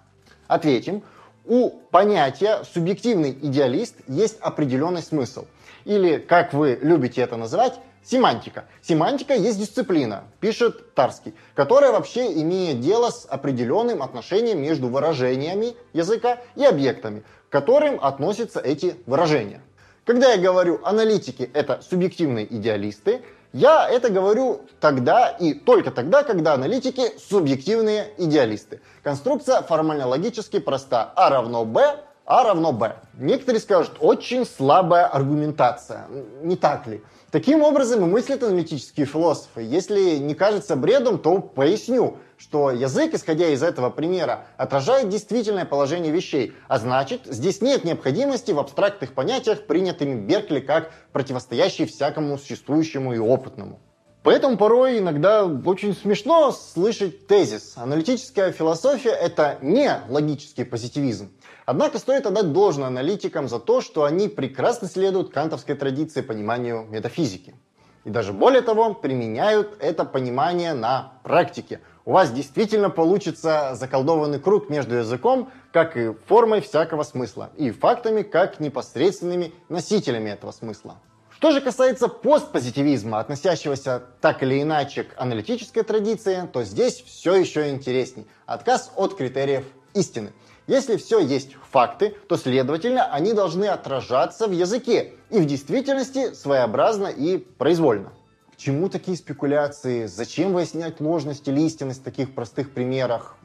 [0.48, 1.02] Ответим,
[1.46, 5.46] у понятия субъективный идеалист есть определенный смысл.
[5.86, 8.66] Или, как вы любите это называть, семантика.
[8.82, 16.38] Семантика есть дисциплина, пишет Тарский, которая вообще имеет дело с определенным отношением между выражениями языка
[16.56, 19.62] и объектами, к которым относятся эти выражения.
[20.06, 23.22] Когда я говорю аналитики это субъективные идеалисты,
[23.54, 28.82] я это говорю тогда и только тогда, когда аналитики субъективные идеалисты.
[29.04, 31.14] Конструкция формально-логически проста.
[31.16, 32.96] А равно b, а равно b.
[33.14, 36.08] Некоторые скажут, очень слабая аргументация.
[36.42, 37.04] Не так ли?
[37.34, 39.64] Таким образом и мыслят аналитические философы.
[39.64, 46.14] Если не кажется бредом, то поясню, что язык, исходя из этого примера, отражает действительное положение
[46.14, 53.16] вещей, а значит, здесь нет необходимости в абстрактных понятиях, принятыми Беркли как противостоящие всякому существующему
[53.16, 53.80] и опытному.
[54.22, 57.74] Поэтому порой иногда очень смешно слышать тезис.
[57.76, 61.32] Аналитическая философия– это не логический позитивизм.
[61.66, 67.56] Однако стоит отдать должное аналитикам за то, что они прекрасно следуют кантовской традиции пониманию метафизики.
[68.04, 71.80] И даже более того, применяют это понимание на практике.
[72.04, 78.24] У вас действительно получится заколдованный круг между языком, как и формой всякого смысла, и фактами,
[78.24, 80.98] как непосредственными носителями этого смысла.
[81.30, 87.70] Что же касается постпозитивизма, относящегося так или иначе к аналитической традиции, то здесь все еще
[87.70, 88.28] интересней.
[88.46, 90.34] Отказ от критериев истины.
[90.68, 97.08] Если все есть факты, то, следовательно, они должны отражаться в языке и в действительности своеобразно
[97.08, 98.14] и произвольно.
[98.54, 100.06] К чему такие спекуляции?
[100.06, 103.36] Зачем выяснять ложность или истинность в таких простых примерах,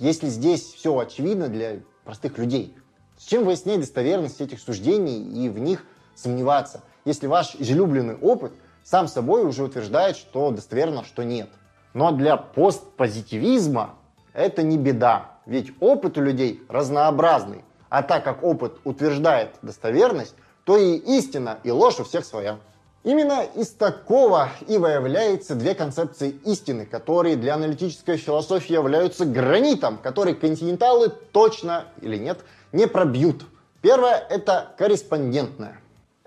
[0.00, 2.74] если здесь все очевидно для простых людей?
[3.16, 5.84] Зачем выяснять достоверность этих суждений и в них
[6.16, 11.50] сомневаться, если ваш излюбленный опыт сам собой уже утверждает, что достоверно, что нет?
[11.94, 13.96] Но для постпозитивизма
[14.32, 15.38] это не беда.
[15.50, 17.64] Ведь опыт у людей разнообразный.
[17.88, 22.58] А так как опыт утверждает достоверность, то и истина, и ложь у всех своя.
[23.02, 30.34] Именно из такого и выявляются две концепции истины, которые для аналитической философии являются гранитом, который
[30.34, 32.38] континенталы точно или нет
[32.70, 33.44] не пробьют.
[33.82, 35.79] Первое– это корреспондентное.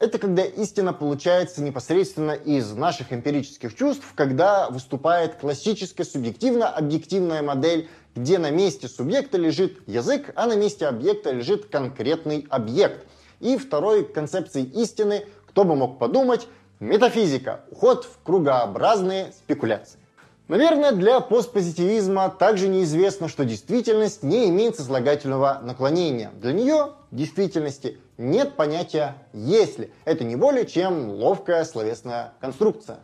[0.04, 8.38] Это когда истина получается непосредственно из наших эмпирических чувств, когда выступает классическая субъективно-объективная модель, где
[8.38, 13.08] на месте субъекта лежит язык, а на месте объекта лежит конкретный объект.
[13.40, 16.50] И второй концепцией истины, кто бы мог подумать,
[16.82, 17.62] Метафизика.
[17.72, 20.03] Уход в кругообразные спекуляции.
[20.50, 26.32] Наверное, для постпозитивизма также неизвестно, что действительность не имеет сослагательного наклонения.
[26.42, 29.94] Для нее действительности нет понятия «если».
[30.04, 33.00] Это не более чем ловкая словесная конструкция.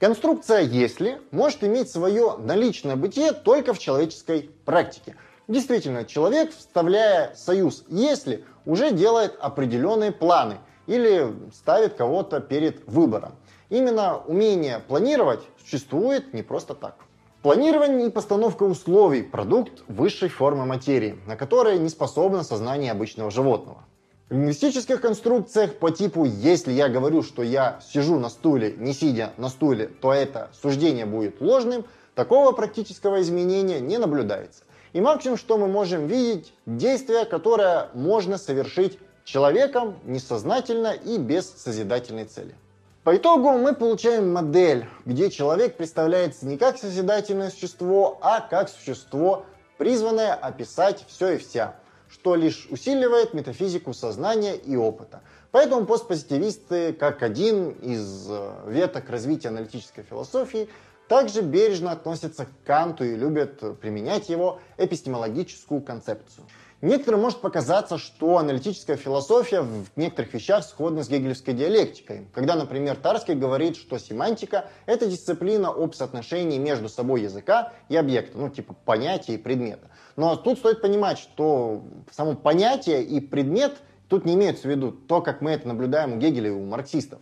[0.00, 5.14] Конструкция «если» может иметь свое наличное бытие только в человеческой практике.
[5.46, 10.56] Действительно, человек, вставляя союз «если», уже делает определенные планы–
[10.90, 13.34] или ставит кого-то перед выбором.
[13.70, 16.96] Именно умение планировать существует не просто так.
[17.40, 23.84] Планирование и постановка условий– продукт высшей формы материи, на которое не способно сознание обычного животного.
[24.28, 29.32] В лингвистических конструкциях по типу «если я говорю, что я сижу на стуле, не сидя
[29.36, 31.84] на стуле, то это суждение будет ложным»,
[32.16, 34.64] такого практического изменения не наблюдается.
[34.92, 42.24] И максимум, что мы можем видеть, действие, которое можно совершить человеком несознательно и без созидательной
[42.24, 42.54] цели.
[43.02, 49.46] По итогу мы получаем модель, где человек представляется не как созидательное существо, а как существо,
[49.78, 51.76] призванное описать все и вся,
[52.10, 55.22] что лишь усиливает метафизику сознания и опыта.
[55.50, 60.68] Поэтому постпозитивисты, как один из э, веток развития аналитической философии,
[61.08, 66.46] также бережно относятся к Канту и любят применять его эпистемологическую концепцию.
[66.82, 72.26] Некоторым может показаться, что аналитическая философия в некоторых вещах сходна с гегелевской диалектикой.
[72.32, 78.38] Когда, например, Тарский говорит, что семантика— это дисциплина об соотношении между собой языка и объекта,
[78.38, 79.88] ну, типа понятия и предмета.
[80.16, 83.76] Но тут стоит понимать, что само понятие и предмет
[84.08, 87.20] тут не имеются в виду то, как мы это наблюдаем у Гегеля и у марксистов.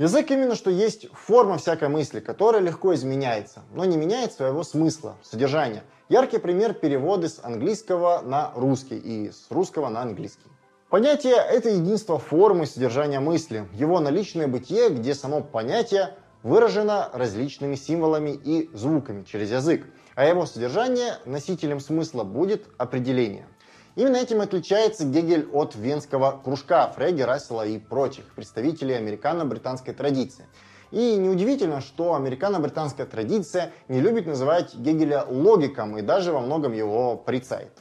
[0.00, 5.18] Язык именно что есть форма всякой мысли, которая легко изменяется, но не меняет своего смысла,
[5.22, 5.82] содержания.
[6.08, 10.48] Яркий пример переводы с английского на русский и с русского на английский.
[10.88, 18.30] Понятие– это единство формы содержания мысли, его наличное бытие, где само понятие выражено различными символами
[18.30, 19.84] и звуками через язык,
[20.14, 23.46] а его содержание носителем смысла будет определение–
[23.96, 30.46] Именно этим отличается Гегель от венского кружка Фрейга, Рассела и прочих представителей американо-британской традиции.
[30.92, 37.16] И неудивительно, что американо-британская традиция не любит называть Гегеля логиком и даже во многом его
[37.16, 37.72] порицает.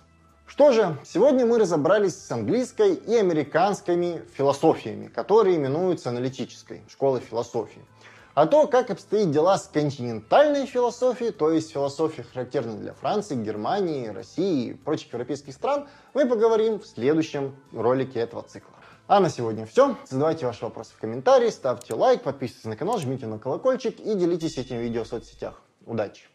[0.48, 7.86] Что же, сегодня мы разобрались с английской и американскими философиями, которые именуются аналитической школой философии.
[8.36, 14.08] А то, как обстоит дела с континентальной философией, то есть философией, характерной для Франции, Германии,
[14.08, 18.74] России и прочих европейских стран, мы поговорим в следующем ролике этого цикла.
[19.08, 19.96] А на сегодня все.
[20.08, 24.58] Задавайте ваши вопросы в комментарии, ставьте лайк, подписывайтесь на канал, жмите на колокольчик и делитесь
[24.58, 25.62] этим видео в соцсетях.
[25.86, 26.28] Удачи!